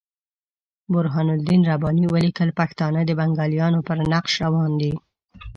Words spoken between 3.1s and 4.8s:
بنګالیانو پر نقش روان